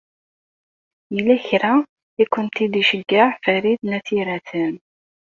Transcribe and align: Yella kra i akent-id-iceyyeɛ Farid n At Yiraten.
Yella 1.15 1.35
kra 1.47 1.73
i 1.83 1.85
akent-id-iceyyeɛ 2.23 3.25
Farid 3.43 3.79
n 3.83 3.95
At 3.97 4.07
Yiraten. 4.15 4.73